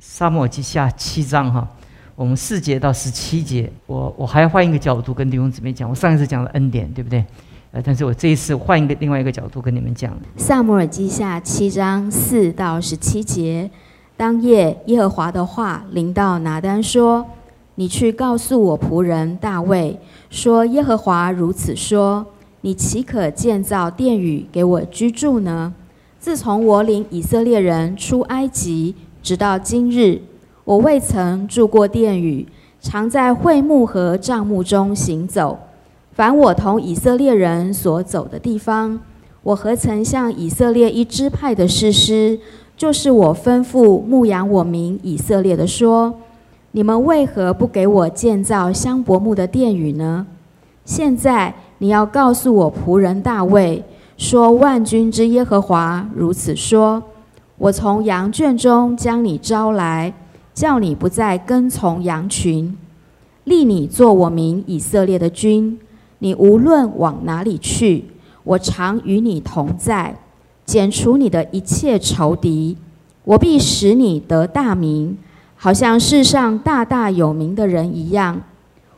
[0.00, 1.66] 沙漠记下七章哈，
[2.14, 5.90] 我们四节到十七节，我我还要换一个角度跟弟兄姊妹讲。
[5.90, 7.24] 我上一次讲了恩典，对不对？
[7.72, 10.16] 呃，但是我这一次换一个另外一个角度跟你们讲。
[10.36, 13.68] 萨摩尔记下七章四到十七节，
[14.16, 17.26] 当夜耶和华的话临到拿单说
[17.74, 19.98] ：“你去告诉我仆人大卫，
[20.30, 22.24] 说耶和华如此说：
[22.60, 25.74] 你岂可建造殿宇给我居住呢？
[26.20, 30.20] 自从我领以色列人出埃及。”直到今日，
[30.64, 32.46] 我未曾住过殿宇，
[32.80, 35.58] 常在会幕和帐幕中行走。
[36.12, 38.98] 凡我同以色列人所走的地方，
[39.42, 42.38] 我何曾向以色列一支派的士师，
[42.76, 46.14] 就是我吩咐牧养我民以色列的说：
[46.72, 50.26] 你们为何不给我建造香柏木的殿宇呢？
[50.84, 53.84] 现在你要告诉我仆人大卫
[54.16, 57.02] 说：万军之耶和华如此说。
[57.58, 60.14] 我从羊圈中将你招来，
[60.54, 62.76] 叫你不再跟从羊群，
[63.44, 65.76] 立你做我民以色列的君。
[66.20, 68.04] 你无论往哪里去，
[68.44, 70.16] 我常与你同在，
[70.64, 72.76] 剪除你的一切仇敌。
[73.24, 75.18] 我必使你得大名，
[75.56, 78.40] 好像世上大大有名的人一样。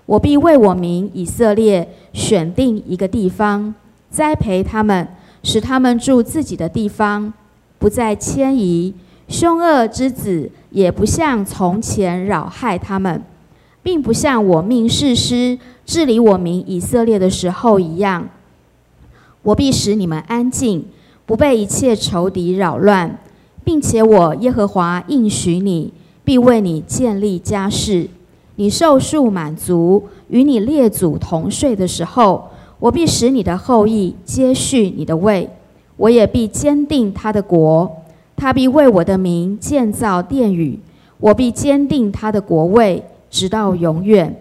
[0.04, 3.74] 我必为我民以色列选定一个地方，
[4.10, 5.08] 栽培他们，
[5.42, 7.32] 使他们住自己的地方。
[7.80, 8.92] 不再迁移，
[9.26, 13.22] 凶恶之子也不像从前扰害他们，
[13.82, 18.28] 并不像我命誓师治理我民以色列的时候一样。
[19.42, 20.84] 我必使你们安静，
[21.24, 23.18] 不被一切仇敌扰乱，
[23.64, 25.90] 并且我耶和华应许你，
[26.22, 28.08] 必为你建立家室。
[28.56, 35.48] 你受数满足，与你列祖同睡的时候，我必使你的后裔接续你的位。
[36.00, 37.98] 我也必坚定他的国，
[38.34, 40.80] 他必为我的名建造殿宇，
[41.18, 44.34] 我必坚定他的国位，直到永远。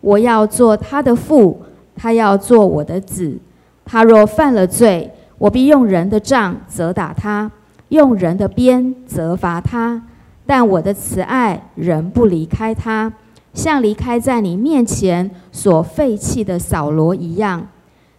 [0.00, 1.60] 我要做他的父，
[1.94, 3.36] 他要做我的子。
[3.84, 7.50] 他若犯了罪，我必用人的杖责打他，
[7.88, 10.02] 用人的鞭责罚他。
[10.46, 13.12] 但我的慈爱仍不离开他，
[13.52, 17.68] 像离开在你面前所废弃的扫罗一样。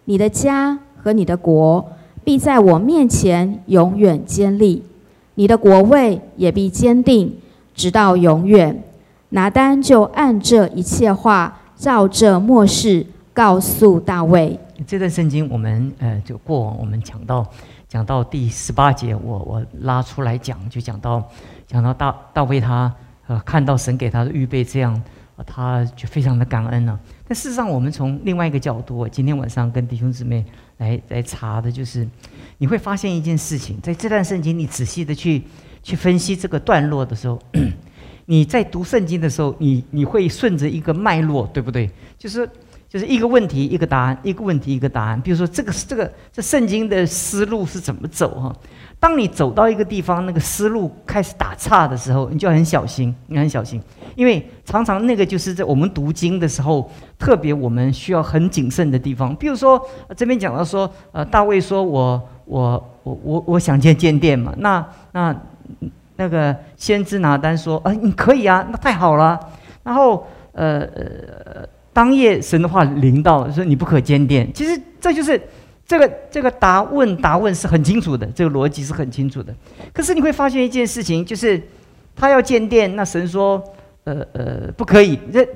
[0.04, 1.84] 你的家和你的国。
[2.24, 4.82] 必在我面前永远坚立，
[5.34, 7.32] 你的国位也必坚定，
[7.74, 8.82] 直到永远。
[9.30, 14.58] 拿单就按这一切话，照这末世告诉大卫。
[14.86, 17.46] 这段圣经我们呃，就过往我们讲到
[17.88, 21.22] 讲到第十八节，我我拉出来讲，就讲到
[21.66, 22.92] 讲到大大卫他
[23.26, 25.02] 呃看到神给他的预备这样，
[25.44, 26.98] 他就非常的感恩了。
[27.26, 30.44] 但事实上，我们从另外一个角度，今天晚上跟弟兄姊妹。
[30.78, 32.04] 来来查的就是，
[32.58, 35.40] 你会发现一件事情，在这段圣经，你仔细的去
[35.84, 37.40] 去分析这个段落的时候，
[38.26, 41.88] 你在读圣经的时候，你你会顺着一个脉络，对不对？
[42.18, 42.50] 就是
[42.88, 45.20] 就是一个问题一个答案，一个问题一个答案。
[45.20, 48.56] 比如说这个这个这圣经的思路是怎么走哈？
[49.04, 53.78] 当你走到一个地方，那个思路开始打岔的时候，你就很小心，你很小心，
[54.16, 59.36] 因为常常那个就是在我们读经的时候，特别我们需要很谨慎的地方。
[59.36, 59.78] 比如说
[60.16, 64.82] 这边讲到说，呃，大卫说我我我我我想建建殿嘛，那
[65.12, 65.36] 那
[66.16, 69.38] 那个先知拿单说，啊，你可以啊，那太好了。
[69.82, 75.38] 然后呃呃，当夜神的话临到说你不可建殿，其实这就是。
[75.94, 79.54] 这个这个答问答问是很清楚的，这个逻辑是很清楚的。
[79.92, 81.62] 可是你会发现一件事情，就是
[82.16, 83.62] 他要建殿，那神说，
[84.02, 85.48] 呃呃，不可以，这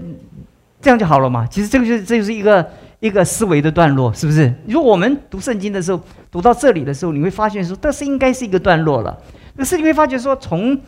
[0.81, 1.45] 这样就好了嘛？
[1.51, 2.65] 其实这个就是这就是一个
[3.01, 4.55] 一个思维的段落，是不是？
[4.69, 6.01] 如果我们读圣经的时候，
[6.31, 9.19] 读到这里的时候，你会发现说，这是应该是一个段落了。
[9.57, 10.79] 可是你会发觉说，从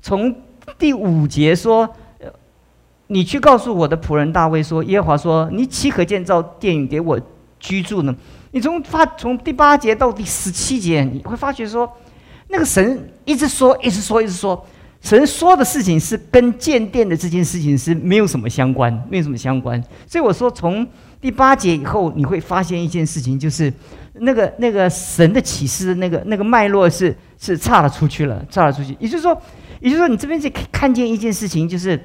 [0.00, 0.32] 从
[0.78, 1.92] 第五节说，
[3.08, 7.20] 你去告诉我的仆人大卫说，耶和华说，你岂可建造殿宇给我
[7.58, 8.14] 居住呢？
[8.52, 11.90] 你从发从第八节到第十七节，你会发觉说，
[12.48, 14.66] 那个神一直说，一直说，一直说，
[15.00, 19.82] 神说的事情是跟建殿的这件事情是没有什么相关，没有什么相关。
[20.06, 20.86] 所以我说，从
[21.20, 23.72] 第八节以后，你会发现一件事情，就是
[24.14, 28.96] 那个那个神的启示那个那个脉络是是差了出去了，差了出去。
[28.98, 29.40] 也就是说，
[29.80, 31.98] 也就是说，你这边是看见一件事情，就是。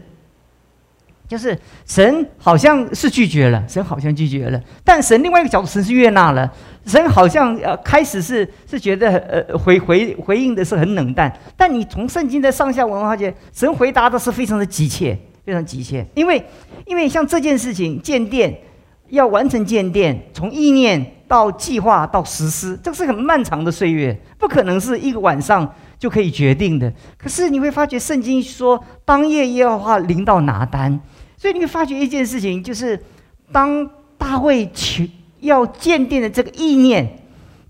[1.27, 6.51] 就是神好像是拒绝了，神好像拒绝了，但神另外一个角度，神是悦纳了。
[6.85, 16.05] 神好像呃开始是是觉得呃回回回应的是很冷淡，但你从圣经的上下文发现，神回答的是非常的急切，非常急切。
[16.13, 16.43] 因为
[16.85, 18.55] 因为像这件事情建殿
[19.09, 25.67] 要完成建殿，从意念到计划到实施，这个是很漫长的岁月，不可能是一个晚上
[26.05, 26.93] 就可以决定的。
[27.17, 30.99] 可是你会发觉，圣经说当夜耶和华临到拿单，
[31.35, 32.99] 所以你会发觉一件事情，就是
[33.51, 35.03] 当大卫求
[35.39, 37.17] 要鉴定的这个意念，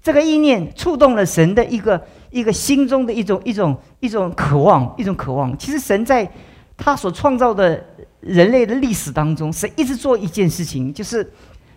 [0.03, 5.57] 这个意念触动了神的一个一个心中的一种一种一种渴望，一种渴望。
[5.57, 6.29] 其实神在
[6.75, 7.81] 他所创造的
[8.19, 11.25] 人类的历史当中，神一直做一件事情，就是。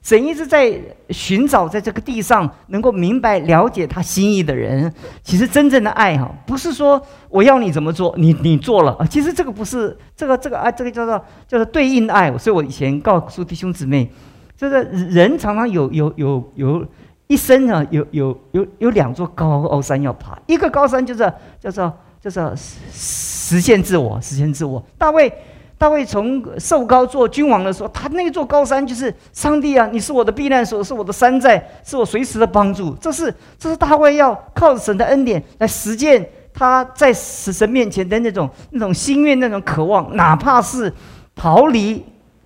[0.03, 0.73] 神一直在
[1.11, 4.91] 寻找，在这个地上能够明白、了解他心意的人。
[5.23, 9.06] 其实真正的爱哈，不是说我要你怎么做，你你做了啊。
[9.06, 12.37] 其实这个不是这个这个啊，这个叫做叫做对应的爱。
[12.39, 14.11] 所以我以前告诉弟兄姊妹，
[14.56, 16.87] 就是人常常有有有有
[17.27, 20.39] 一生啊，有有有有两座高高山要爬。
[20.47, 21.31] 一个高山就是
[21.61, 24.83] 叫做叫做实现自我，实现自我。
[24.97, 25.31] 大卫。
[25.79, 29.89] 大卫从受高做君王的时候，他那座高山就是上帝啊！
[29.93, 32.93] 你是我的避难所，是我的山寨，是我随时的帮助。
[33.01, 40.93] 这是这是大卫要靠神的恩典来实践他在死神面前的那种那种心愿、那种渴望，哪怕是
[41.37, 42.05] 逃离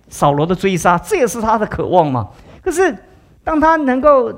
[0.09, 2.29] 扫罗的追杀，这也是他的渴望嘛。
[2.63, 2.95] 可是
[3.43, 4.31] 当他能够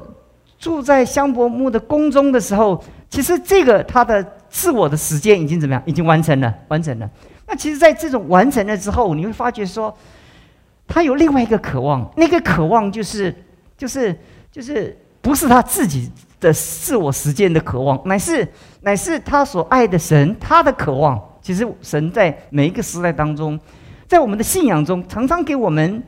[0.57, 5.83] 住在香柏木的宫中的时候，其实这个他的自我的实践已经怎么样？
[5.85, 7.09] 已经完成了，完成了。
[7.47, 9.95] 那其实，在这种完成了之后，你会发觉说，
[10.87, 13.33] 他有另外一个渴望，那个渴望就是，
[13.77, 14.17] 就是，
[14.51, 18.47] 就是不是他自己的自我实践的渴望，乃是，
[18.81, 21.21] 乃是他所爱的神他的渴望。
[21.41, 23.59] 其实，神在每一个时代当中，
[24.07, 26.03] 在我们的信仰中，常常给我们。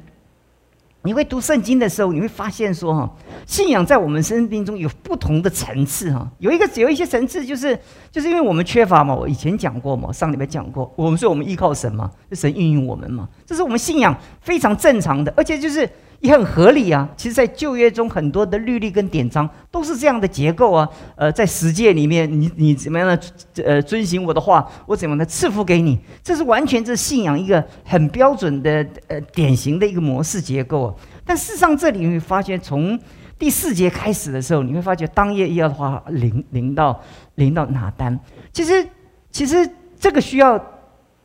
[1.08, 3.10] 你会读圣经的时候，你会发现说哈，
[3.46, 6.30] 信仰在我们生命中有不同的层次哈。
[6.40, 7.80] 有一个有一些层次，就是
[8.12, 9.16] 就是因为我们缺乏嘛。
[9.16, 15.90] 我以前讲过嘛，上礼拜讲过，我们说我们依靠神嘛，是神运用我们嘛，这是我们信仰非常正常的，而且就是。
[16.20, 17.08] 也很合理啊！
[17.16, 20.88] 其实，在旧约中，很多的律例跟典章都是这样的结构啊。
[21.16, 23.20] 呃，在十诫里面，你你怎么样的
[23.64, 26.00] 呃遵循我的话，我怎么的赐福给你？
[26.24, 30.88] 这是完全是信仰一个很标准的呃典型的一个模式结构。
[30.88, 32.98] 啊但事实上，这里你会发现，从
[33.38, 37.00] 第四节开始的时候，你会发觉当夜要的话临临到
[37.36, 38.18] 临到哪单？
[38.54, 38.88] 其实
[39.30, 39.70] 其实
[40.00, 40.58] 这个需要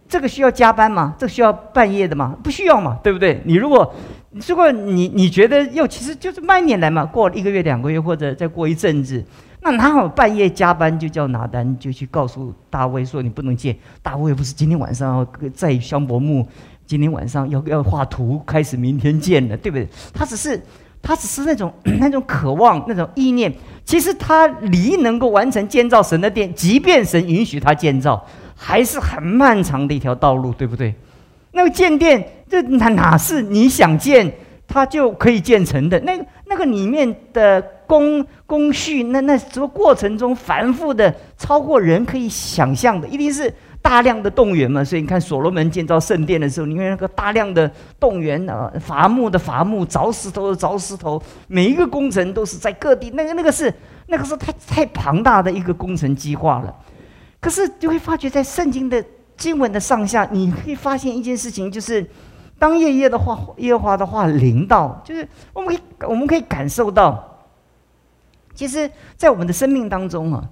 [0.08, 1.14] 这个需要加班吗？
[1.16, 2.36] 这个需要半夜的吗？
[2.42, 3.40] 不需要嘛，对不对？
[3.44, 3.94] 你如果
[4.48, 9.22] 如果你你觉得又其实就是慢点来嘛，过一个月两个月或者再过一阵子，
[9.60, 16.46] 那哪好半夜加班就叫拿单就去告诉大卫说你不能见大卫不是今天晚上要在香柏木，
[16.86, 19.86] 今天晚上要要画图开始明天见了对不对？
[20.14, 20.60] 他只是
[21.02, 23.52] 他只是那种那种渴望那种意念，
[23.84, 28.24] 其实他离能够完成建造神的殿，即便神允许他建造，
[28.56, 30.94] 还是很漫长的一条道路，对不对？
[31.52, 34.32] 那个建殿，这哪哪是你想建，
[34.66, 36.00] 它就可以建成的？
[36.00, 43.52] 那个那个里面的工工序，那那什么过程中繁复的，超过人可以想象的，一定是
[43.82, 44.82] 大量的动员嘛。
[44.82, 47.70] 所以你看，所罗门建造圣殿的时候，你看那个大量的
[48.00, 53.72] 动员啊，伐木的伐木，凿石头的凿石头，每一个工程都是在各地，那个那个是
[54.06, 56.74] 那个是太太庞大的一个工程计划了。
[57.40, 59.04] 可是就会发觉，在圣经的。
[59.42, 62.08] 经文的上下，你可以发现一件事情，就是
[62.60, 67.42] 当夜夜的话，耶华的话临到，就是我们可以我们可以感受到，
[68.54, 70.44] 其实，在我们的生命当中啊，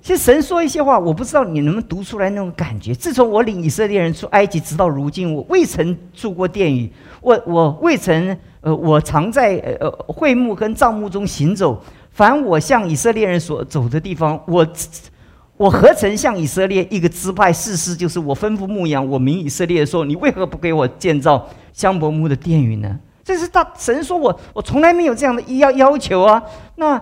[0.00, 2.94] 其实神说一些话，我不知道你能不能读出来那种感觉。
[2.94, 6.88] 自从我领以色列人出埃及，直到如今，我未曾住过殿宇，
[7.20, 11.82] 我我未曾呃，我常在呃会幕跟帐幕中行走，
[12.12, 14.64] 凡我向以色列人所走的地方，我。
[15.60, 22.98] 我何曾向以色列一个支派誓师，就是我吩咐牧羊，我名以色列说，你为何不给我建造香柏木的殿宇呢？
[23.22, 26.42] 这是大神说我，我从来没有这样的要要求啊。
[26.76, 26.98] 那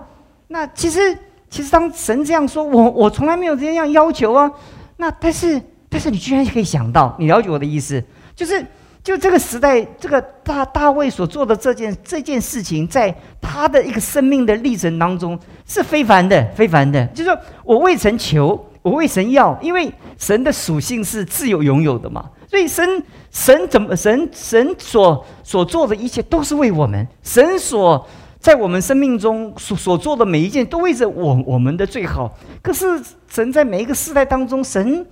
[0.49, 1.17] 那其实
[1.49, 4.51] 其实当神这样说，我我从来没有这样要求啊。
[4.97, 8.03] 那但是但是你居然可以想到，你了解我的意思，
[8.35, 8.61] 就是
[9.09, 13.11] 就这个时代，这个大大卫所做的这件这件事情，在
[13.41, 15.37] 他的一个生命的历程当中。
[15.65, 17.03] 是非凡的，非凡的。
[17.07, 22.29] 就是我未曾求，我未曾要，因为神的属性是自由拥有的嘛。
[22.47, 27.07] 所以神神怎么神神所所做的一切都是为我们。
[27.23, 28.07] 神所
[28.39, 32.31] 在我们生命中所所做的每一件，都为着我我们的最好。
[32.61, 32.85] 可是
[33.27, 35.03] 神在每一个时代当中，神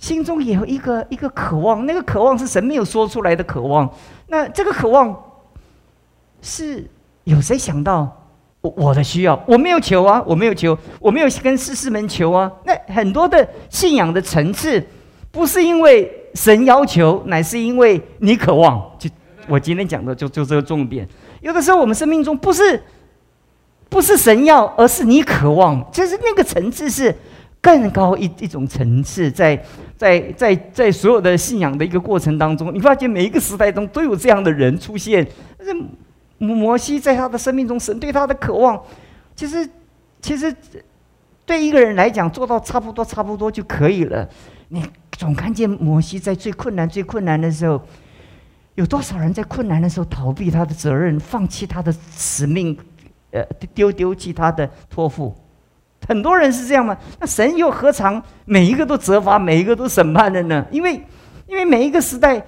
[0.00, 3.88] 心中也有一个一个渴望，那个渴望是神没有说出来的渴望。
[4.26, 5.16] 那这个渴望
[6.42, 6.84] 是
[7.22, 8.16] 有谁想到？
[8.62, 12.50] 我我的需要，我没有求啊，我没有求，我没有跟师师们求啊。
[12.64, 14.84] 那很多的信仰的层次，
[15.30, 18.78] 不是因为神要求，乃是因为你渴望。
[18.98, 19.08] 就
[19.48, 21.08] 我今天讲的，就就这个重点。
[21.40, 22.82] 有的时候我们生命中不是
[23.88, 25.82] 不是神要，而是你渴望。
[25.90, 27.16] 就是那个层次是
[27.62, 29.58] 更高一一种层次，在
[30.00, 35.26] 在在在所有的信仰的一个过程当中，你发现每一个时代中都有这样的人出现。
[35.58, 35.76] 但是
[36.38, 38.82] 摩西在他的生命中，神对他的渴望，
[39.36, 39.68] 其实
[40.22, 40.56] 其实
[41.44, 44.26] 对一个人来讲，做到差不多差不多就可以了。
[44.68, 47.78] 你总看见摩西在最困难最困难的时候。
[48.76, 52.74] 有多少人在困难的时候逃避他的责任，放弃他的使命，
[53.30, 55.34] 呃，丢丢弃他的托付？
[56.06, 56.96] 很多人是这样吗？
[57.20, 60.64] 那神又何尝每一个都责罚，每一个都审判的呢？
[60.70, 61.00] 因为，
[61.46, 62.42] 因为每一个时代，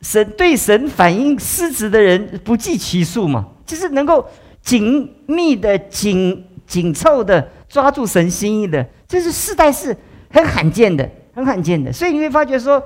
[0.00, 4.24] 神对神反应失职的人不计其数嘛，就是能够
[4.62, 9.96] 紧密的、紧紧凑的抓住神心意的，这是世代是
[10.30, 11.92] 很罕见的，很罕见的。
[11.92, 12.82] 所以你会发觉说。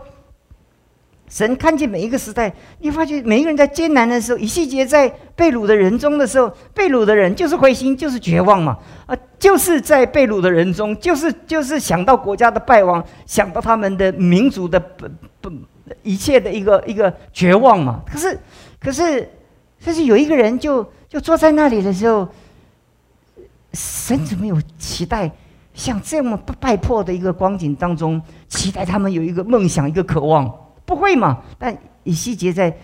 [1.29, 15.07] 神看见每一个时代，你发觉每一个人在艰难的时候，以细节在被掳的人中的时候，被掳的人就是灰心，就是绝望嘛，啊，就是在被掳的人中，就是就是想到国家的败亡，想到他们的民族的不
[15.41, 15.51] 不
[16.03, 18.03] 一切的一个一个绝望嘛。
[18.07, 18.39] 可是，
[18.79, 19.29] 可是，
[19.85, 22.29] 但是有一个人就就坐在那里的时候，
[23.73, 25.33] 神怎么有期待，
[25.73, 30.49] 像这么败破的一个光景当中，期待他们有一个梦想，一个渴望。
[30.85, 31.41] 不会嘛？
[31.59, 32.77] 但以西结在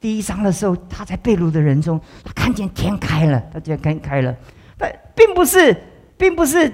[0.00, 4.34] 第一章的时候，他在被掳的人中，他看见天开了，他就天开了。
[4.78, 5.76] 但并不是，
[6.16, 6.72] 并不是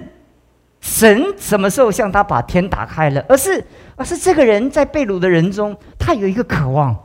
[0.79, 3.63] 神什么时候向他把天打开了，而是，
[3.95, 6.95] 而是这个人在被掳的人中，他有一个渴望。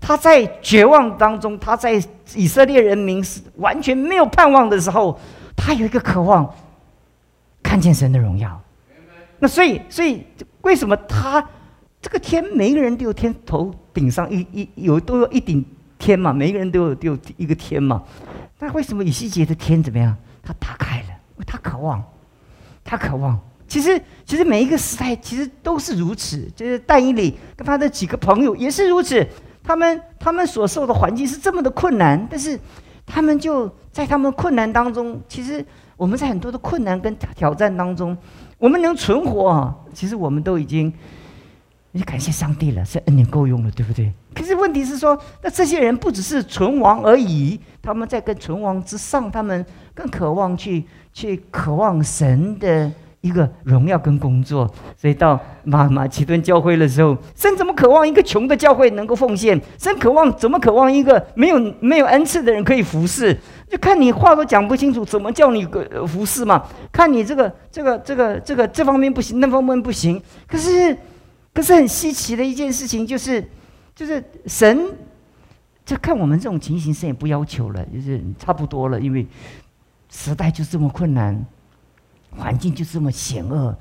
[0.00, 2.00] 他在绝望当中，他在
[2.36, 5.18] 以色列人民是完全没有盼望的时候，
[5.56, 6.48] 他有一个渴望，
[7.62, 8.58] 看见神的荣耀。
[9.40, 10.24] 那所以，所以
[10.62, 11.44] 为什么他？
[12.00, 15.64] 这个天，每一个人都有天头顶上一一有都有一顶
[15.98, 18.02] 天嘛，每一个人都有都有一个天嘛。
[18.60, 20.16] 那为什么以西结的天怎么样？
[20.42, 21.08] 他打开了，
[21.44, 22.02] 他渴望，
[22.84, 23.38] 他渴望。
[23.66, 26.48] 其实，其实每一个时代其实都是如此。
[26.54, 29.26] 就是但以理跟他的几个朋友也是如此。
[29.62, 32.58] 他们他们所受的环境是这么的困难，但是
[33.04, 35.20] 他们就在他们困难当中。
[35.28, 35.64] 其实
[35.96, 38.16] 我们在很多的困难跟挑战当中，
[38.56, 40.92] 我们能存活啊，其实我们都已经。
[41.98, 44.12] 你感谢上帝了，是恩典够用了，对不对？
[44.32, 52.88] 可是问题是说，那这些人不只是存亡而已，他们在跟存亡之上，他们更渴望去去渴望神的
[53.20, 54.72] 一个荣耀跟工作。
[54.96, 59.60] 所以到马马其顿教会的时候，神怎么渴望一个穷的教会能够奉献？
[59.76, 63.36] 神渴望怎么渴望一个没有没有恩赐的人可以服侍？
[63.68, 65.66] 就看你话都讲不清楚，怎么叫你
[66.06, 66.62] 服侍嘛？
[66.92, 70.22] 看你这个这个这个这个这方面不行，那方面不行。
[70.46, 70.96] 可是。
[71.58, 73.44] 可是很稀奇的一件事情，就是，
[73.92, 74.78] 就是神，
[75.84, 79.26] 就看我们这种情形，神也不要求了，就是差不多了，因为
[80.08, 81.44] 时代就这么困难，
[82.30, 83.76] 环境就这么险恶，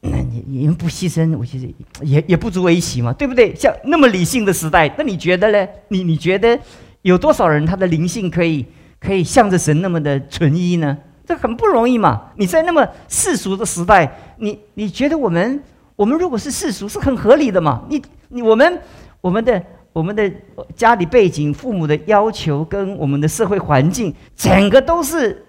[0.00, 1.72] 那你你们不牺牲，我其实
[2.02, 3.54] 也也不足为奇嘛，对不对？
[3.54, 5.66] 像那么理性的时代，那你觉得呢？
[5.88, 6.60] 你你觉得
[7.00, 8.66] 有多少人他的灵性可以
[9.00, 10.98] 可以向着神那么的纯一呢？
[11.24, 12.32] 这很不容易嘛！
[12.36, 15.62] 你在那么世俗的时代，你你觉得我们？
[15.98, 17.82] 我们如果是世俗，是很合理的嘛？
[17.88, 18.80] 你你我们
[19.20, 19.60] 我们的
[19.92, 20.32] 我们的
[20.76, 25.44] 家里背景、父母的要求跟我们的社会环境，整个都是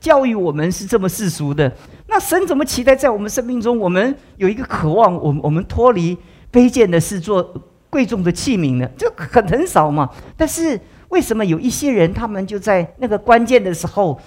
[0.00, 1.70] 教育我们是这么世俗的。
[2.06, 6.16] 那神怎么期待在我们生命中，我们有一个渴望，我我们脱离
[6.50, 7.54] 卑贱的事，做
[7.90, 8.88] 贵重的器皿呢？
[8.96, 10.08] 就很很少嘛。
[10.38, 10.80] 但是
[11.10, 14.18] 为什么有一些人，他们就在那个关键的时候？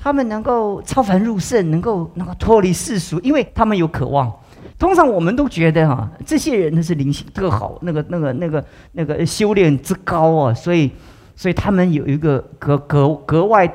[0.00, 4.32] 他们能够超凡入圣，能够能够脱离世俗，因为他们有渴望。
[4.78, 10.90] 通常我们都觉得哈，这些人呢是灵性特好，那个那个那个那个修炼之高啊，所以
[11.34, 13.66] 所以他们有一个格格格外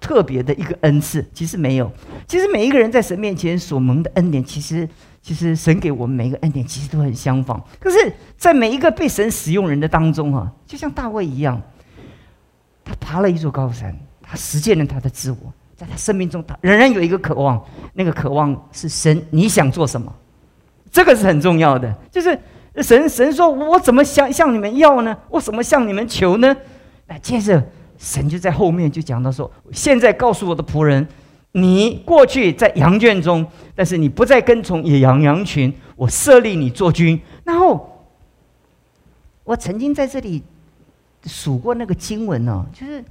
[0.00, 1.24] 特别的一个恩赐。
[1.32, 1.90] 其实没有，
[2.26, 4.88] 其实每一个人在神面前所蒙的恩典，其实
[5.22, 7.62] 其实神给我们每一个恩典，其实都很相仿。
[7.80, 11.60] 可是，在每一个被神使用人的当中啊，就像大卫一样，
[12.84, 13.94] 他爬了一座高山。
[14.26, 15.52] 他实践了他的自我，
[15.90, 17.62] 他生命中，他仍然有一个渴望，
[17.94, 20.12] 那个渴望是神，你想做什么？
[20.90, 21.92] 这个是很重要的。
[22.10, 22.38] 就是
[22.76, 25.16] 神，神说：“我怎么向向你们要呢？
[25.28, 26.56] 我怎么向你们求呢？”
[27.06, 27.62] 那接着
[27.98, 31.06] 神就在后面就讲到说：“现在告诉我的仆人，
[31.52, 38.06] 你过去在羊圈中，但是你不再跟从野羊羊群，我设立你做君。”然后
[39.42, 40.42] 我曾经在这里
[41.26, 43.04] 数过那个经文呢，就是。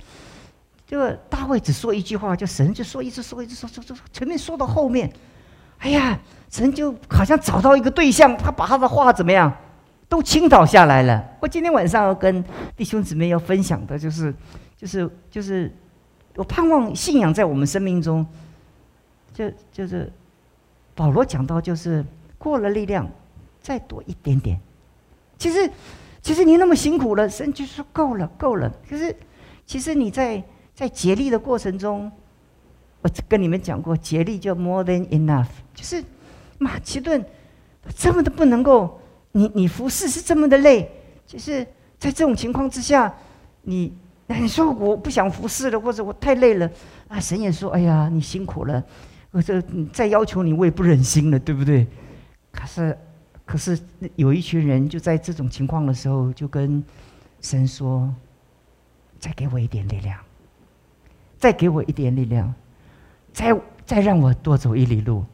[0.85, 5.11] 这个大卫只说一句话，就神就说一直说一直说说说，前面说到后面，
[5.79, 9.51] 哎呀，神就好像找到一个对象，他把他的话怎么样，
[10.07, 11.23] 都倾倒下来了。
[11.39, 12.43] 我今天晚上要跟
[12.75, 14.33] 弟兄姊妹要分享的就是，
[14.77, 15.73] 就是就是，
[16.35, 18.25] 我盼望信仰在我们生命中，
[19.33, 20.11] 就就是
[20.93, 22.05] 保罗讲到就是
[22.37, 23.09] 过了力量，
[23.61, 24.59] 再多一点点。
[25.37, 25.71] 其实，
[26.21, 28.71] 其实你那么辛苦了，神就说够了，够了。
[28.87, 29.15] 可是，
[29.65, 30.41] 其实你在
[30.75, 32.11] 在竭力的过程中，
[33.01, 36.03] 我跟你们讲过，竭力就 more than enough，就是
[36.57, 37.23] 马其顿
[37.95, 38.99] 这么的不能够，
[39.33, 40.89] 你你服侍是这么的累，
[41.25, 41.63] 就是
[41.99, 43.13] 在这种情况之下，
[43.61, 43.93] 你
[44.27, 46.69] 你说我不想服侍了，或者我太累了
[47.07, 48.83] 啊，神也说，哎呀，你辛苦了。
[49.31, 49.59] 我这
[49.91, 51.87] 再要求你，我也不忍心了，对不对？
[52.51, 52.97] 可是，
[53.45, 53.79] 可是
[54.15, 56.83] 有一群人就在这种情况的时候，就跟
[57.41, 58.13] 神说
[59.19, 60.19] ：“再给我一点力量，
[61.43, 62.53] 再给我一点力量，
[63.33, 63.53] 再
[63.85, 65.25] 再让我多走一里路，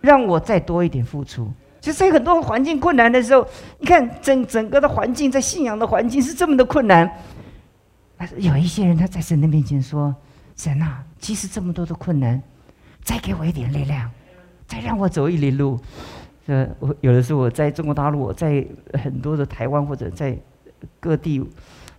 [0.00, 1.48] 让我再多一点付出。”
[1.80, 3.46] 就在很多环境困难的时候，
[3.78, 7.08] 你看整整个的环境，在信仰的环境是这么的困难，
[8.16, 10.12] 但是有一些人他在神的面前说
[10.58, 12.42] ：“神啊，即使这么多的困难。”
[13.04, 14.10] 再给我一点力量，
[14.66, 15.78] 再让我走一里路。
[16.46, 20.36] 呃，我有的时候我在中国大陆，我在很多的台湾或者在
[20.98, 21.40] 各地，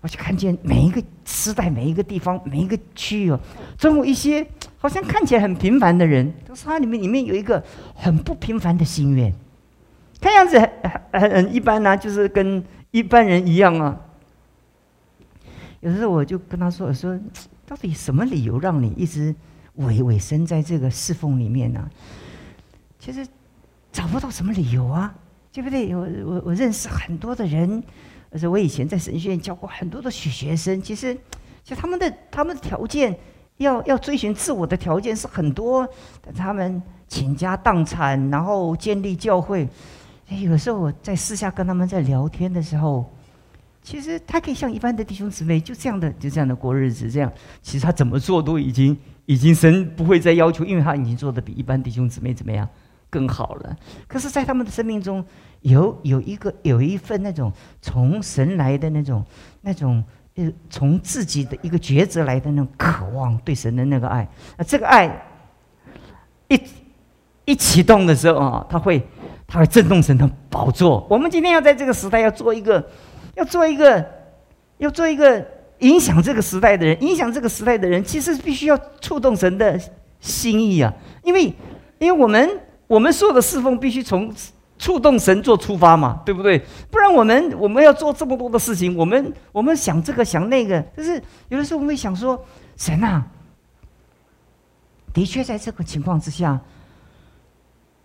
[0.01, 3.39] 我就看见每一个时代、每一个地方、每一个区域哦，
[3.77, 4.45] 总有一些
[4.77, 7.63] 好像看起来很平凡的人，但是他里面里面有一个
[7.95, 9.33] 很不平凡的心愿，
[10.21, 10.69] 看样子很
[11.21, 13.99] 很很一般呐，就是跟一般人一样啊。
[15.81, 17.19] 有时候我就跟他说：“我说，
[17.67, 19.33] 到底什么理由让你一直？”
[19.77, 21.87] 委委身在这个侍奉里面呢，
[22.97, 23.23] 其实
[23.91, 25.13] 找不到什么理由啊，
[25.51, 25.95] 对不对？
[25.95, 27.83] 我我我认识很多的人，
[28.31, 30.81] 而且我以前在神学院教过很多的学学生。
[30.81, 31.13] 其实，
[31.63, 33.17] 其实他们的他们的条件，
[33.57, 35.87] 要要追寻自我的条件是很多，
[36.35, 39.67] 他们倾家荡产，然后建立教会。
[40.29, 43.05] 有时候我在私下跟他们在聊天的时候，
[43.81, 47.09] 其实他可以像一般的弟兄姊妹，就这样的就这样的过日子。
[47.09, 47.31] 这样，
[47.61, 48.97] 其实他怎么做都已经。
[49.27, 52.65] 已经神不会再要求，因为他已经做的比一般弟兄姊妹怎么样
[53.09, 53.75] 更好了。
[54.07, 55.25] 可是，在他们的生命中，
[55.61, 59.23] 有有一个有一份那种从神来的那种
[59.61, 60.03] 那种
[60.35, 64.27] 呃，从自己的一个抉择来的那种渴望，对神的那个爱。
[64.57, 65.05] 那这个爱
[66.47, 66.61] 一
[67.45, 69.05] 一启动的时候啊，他会
[69.47, 71.05] 他会震动神的宝座。
[71.09, 72.85] 我们今天要在这个时代要做一个，
[73.35, 74.05] 要做一个，
[74.77, 75.45] 要做一个。
[75.81, 79.79] 影响这个时代的人，影响这个时代的人，其实必须要触动神的
[80.19, 80.91] 心意啊！
[81.21, 81.53] 因为，
[81.99, 82.49] 因为我们
[82.87, 84.33] 我们所有的侍奉必须从
[84.79, 86.59] 触动神做出发嘛，对不对？
[86.89, 92.41] 不然我们我们要做这么多的事情，我们我们想这个想那个，就是有的时候我们会想说，
[92.75, 93.25] 神啊，
[95.13, 96.59] 的确在这个情况之下，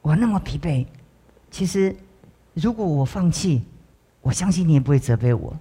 [0.00, 0.86] 我那么疲惫，
[1.50, 1.94] 其实
[2.54, 3.62] 如果我放弃，
[4.20, 5.54] 我相信你也不会责备我。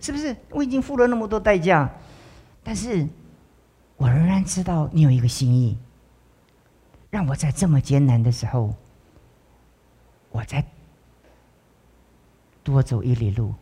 [0.00, 1.90] 是不是我已经付了那么多代价，
[2.62, 3.06] 但是
[3.96, 5.76] 我仍然知道你有一个心意，
[7.14, 8.74] 让我在这么艰难的时候，
[10.32, 10.64] 我再
[12.64, 13.54] 多走一里路。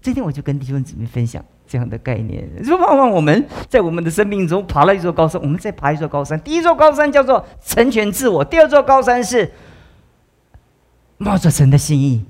[0.00, 6.40] 今天我就跟弟兄姊妹分享这样的概念，就盼望我们在我们的生命中爬了一座高山，我们再爬一座高山。
[6.42, 9.50] 第一座高山叫做成全自我，第二座高山是
[11.18, 12.24] 冒着神的心意。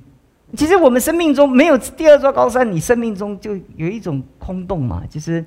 [0.57, 5.03] 其实我们生命中没有第二座高山，你生命中就有一种空洞嘛。
[5.11, 5.45] 其实，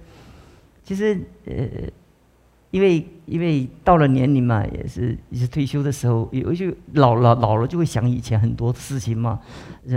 [0.83, 1.55] 其实呃，
[2.71, 9.39] 因为因为到了年龄嘛，也是也是退休的时候，有一些老了老了就会想以前很多事情嘛，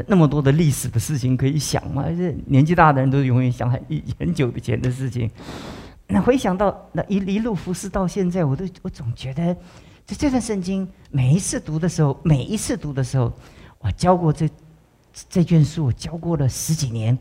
[0.07, 2.05] 那么多的历史的事情可以想嘛。
[2.09, 3.81] 这年纪大的人都永远想很
[4.19, 5.31] 很久以前的事情。
[6.07, 9.55] 那回想到那一一路服侍到现在，我都我总觉得，
[10.05, 13.33] 在这段圣经每一次读的时候，每一次读的时候，
[13.81, 14.49] 我教过这。
[15.29, 17.19] 这卷书我教过了十几年，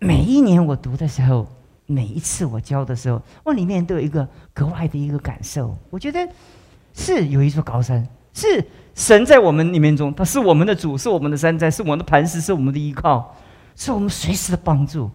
[0.00, 1.48] 每一年我读的时候，
[1.86, 5.76] 每一次我教的时候，我里面都有一个格外的一个感受。
[5.90, 6.28] 我觉得
[6.94, 13.34] 是有一座高山，是神在我们里面中，他是我们的主，是我们的山寨，是我们的磐石，是我们的依靠，
[13.76, 15.10] 是我们随时的帮助。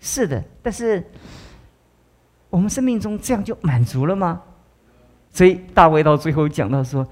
[0.00, 1.02] 是的，但是
[2.50, 4.42] 我们生命中这样就满足了吗？
[5.32, 7.04] 所以大卫到最后讲到说：“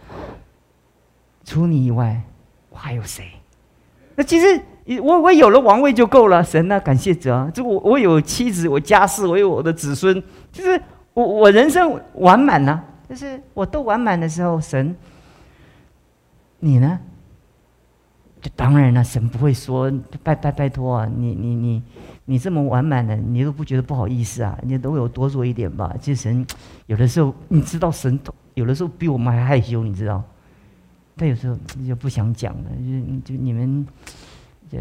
[1.45, 2.23] 除你以外，
[2.71, 3.27] 我还有谁？”
[4.15, 4.63] 那其实
[5.03, 7.51] 我我有了王位就够了，神啊，感谢主啊！
[7.55, 10.81] 这我我有妻子，我家世，我有我的子孙，就是
[11.15, 12.85] 我我人生完满了。
[13.09, 14.97] 就是我都完满的时候，神，
[16.61, 16.99] 你呢？
[18.41, 19.93] 就当然了，神不会说
[20.23, 21.09] 拜拜拜托啊！
[21.15, 21.83] 你你你
[22.25, 24.59] 你这么完满的，你都不觉得不好意思啊？
[24.63, 25.95] 你都有多做一点吧？
[26.01, 26.45] 其实神
[26.87, 28.19] 有的时候，你知道神
[28.55, 30.23] 有的时候比我们还害羞，你知道。
[31.15, 32.71] 他有时候就不想讲了，
[33.25, 33.87] 就就你们，
[34.73, 34.79] 这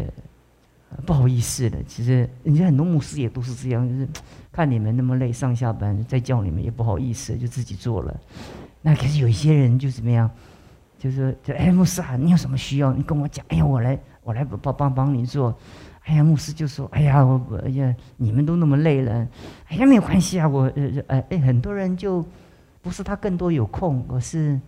[1.04, 1.82] 不好意思的。
[1.84, 4.08] 其实人家很多牧师也都是这样，就是
[4.50, 8.20] 看你们那么累，上下班再叫你们也不好意思，就自己做了。
[8.80, 10.30] 那可是有一些人就怎么样，
[10.98, 15.54] 就是就哎牧师啊，你有什么需要，你跟我讲，哎呀，我来我来帮帮帮你做。
[16.04, 19.28] 哎呀，牧师就说，哎呀，我哎呀，你们都那么累了，
[19.68, 22.26] 哎呀，没有关系啊，我呃呃哎，很多人就
[22.82, 24.60] 不是他更多有空，而是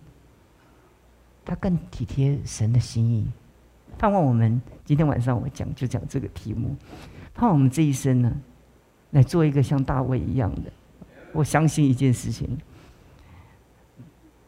[1.43, 3.27] 他更体贴神的心意。
[3.97, 6.75] 盼望我们今天晚上我讲就讲这个题目，
[7.33, 8.31] 盼望我们这一生呢，
[9.11, 10.71] 来做一个像大卫一样的。
[11.31, 12.57] 我相信一件事情。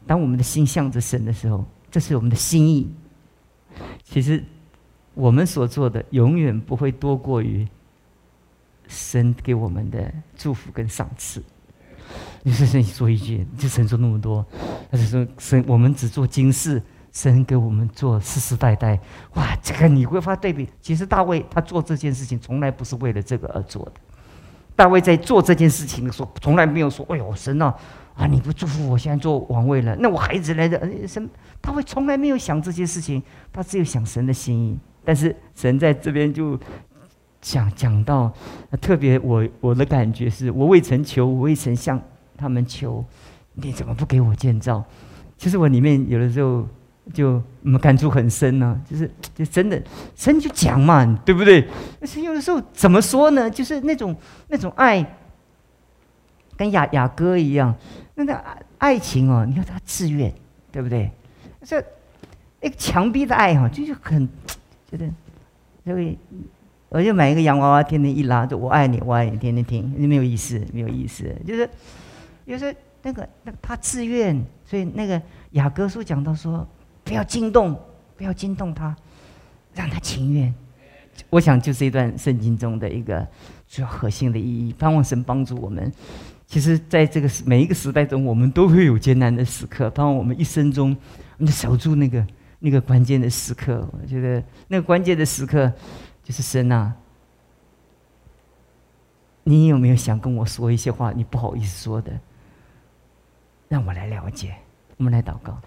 [0.05, 2.89] 当我们的心向着神的时候，这是我们的心意。
[4.03, 4.43] 其实，
[5.13, 7.67] 我们所做的永远不会多过于
[8.88, 11.43] 神给我们的祝福跟赏赐。
[12.43, 14.45] 你是神说一句，就神说那么多，
[14.89, 16.81] 他就说神，我们只做今世，
[17.17, 18.99] 神给我们做世世代代。
[19.34, 20.69] 哇，这个你会发对比。
[20.80, 23.93] 其实大卫他做这件事情，从来不是为了这个而做的。
[24.75, 27.73] 大卫在做这件事情的时候，从来没有说：“哎呦，神啊！”
[28.13, 28.27] 啊！
[28.27, 31.27] 你不祝福我，现在做王位了，那我孩子来的神，
[31.60, 34.77] 大卫从来没有想这些事情，他只有想神的心意。
[35.03, 36.60] 但是神在这边就
[37.41, 38.32] 讲讲到，
[38.80, 41.99] 特别我我的感觉是，我未曾求，我未曾向
[42.38, 43.03] 他们求，
[43.53, 44.84] 你怎么不给我建造？
[45.36, 46.67] 其实我里面有的时候
[47.13, 49.82] 就我们感触很深呢，就是就真的
[50.15, 51.67] 神就讲嘛，对不对？
[52.00, 53.50] 但是有的时候怎么说呢？
[53.50, 54.15] 就是那种
[54.48, 55.06] 那种爱。
[56.58, 57.72] 跟雅雅歌一样，
[58.15, 58.36] 那个
[58.80, 60.34] 爱情哦，你看他自愿，
[60.72, 61.12] 对不对？
[61.62, 61.80] 这
[62.60, 64.28] 那个强逼的爱哈，就是很
[64.89, 65.08] 觉得，
[65.86, 66.17] 所以
[66.89, 71.32] 我就买一个洋娃娃，天天一拉，就我爱你，我爱你，天天听，没有意思，没有意思。
[71.46, 71.70] 就是，
[72.48, 76.67] 就是那个那个他自愿，所以那个雅歌书讲到说，
[77.08, 77.80] 不要惊动，
[78.17, 78.93] 不要惊动他，
[79.74, 80.54] 让他情愿。
[81.30, 83.26] 我想就是一段圣经中的一个
[83.67, 85.89] 主要核心的意义，盼望神帮助我们。
[86.46, 89.89] 其实，在这个每一个时代中，我们都会有艰难的时刻。
[89.89, 90.96] 盼望我们一生中，
[91.38, 92.28] 我们守住那个
[92.60, 95.72] 那个关键的时刻，我觉得那个关键的时刻
[96.24, 96.93] 就是神啊！
[99.43, 101.13] 你有没有想跟我说一些话？
[101.13, 102.12] 你不好意思说的，
[103.70, 104.56] 让我来了解。
[104.98, 105.58] 我们来祷告。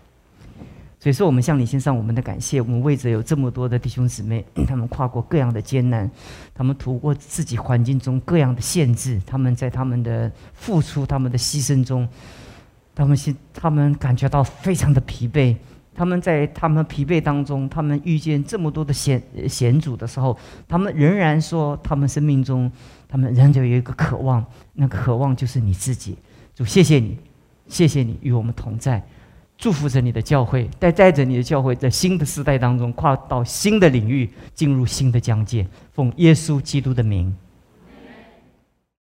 [1.01, 2.61] 所以说，我们向你献上我们的感谢。
[2.61, 6.09] 我们为着有这么多的弟兄姊妹， 他们跨过各样的艰难，
[6.55, 12.07] 他们突破自己环境中各样的限制，他们在他们的付出、他们的牺牲中，
[12.95, 15.57] 他们现他们感觉到非常的疲惫。
[15.93, 22.71] 他们在他们疲惫当中，他们遇见这么多的险险阻的时候，他们仍然说，他们生命中，
[23.09, 26.17] 他们仍旧有一个渴望，那个渴望就是你自己。
[26.55, 27.19] 主，谢谢你，
[27.67, 29.03] 谢谢你与我们同在。
[29.61, 35.67] 祝福着你的教会，带带着你的教会，在新的时代当中跨到新的领域，进入新的疆界。
[35.93, 37.37] 奉耶稣基督的名。